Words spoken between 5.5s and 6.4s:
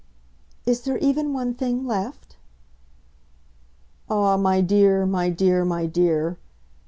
my dear!"